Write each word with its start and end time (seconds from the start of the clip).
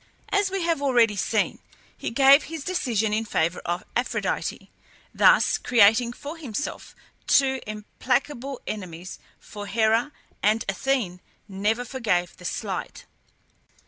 As 0.29 0.49
we 0.49 0.63
have 0.63 0.81
already 0.81 1.15
seen, 1.15 1.59
he 1.95 2.09
gave 2.09 2.45
his 2.45 2.63
decision 2.63 3.13
in 3.13 3.23
favour 3.23 3.61
of 3.65 3.83
Aphrodite; 3.95 4.71
thus 5.13 5.59
creating 5.59 6.11
for 6.13 6.37
himself 6.37 6.95
two 7.27 7.61
implacable 7.67 8.59
enemies, 8.65 9.19
for 9.39 9.67
Hera 9.67 10.11
and 10.41 10.65
Athene 10.67 11.21
never 11.47 11.85
forgave 11.85 12.35
the 12.37 12.45
slight. 12.45 13.05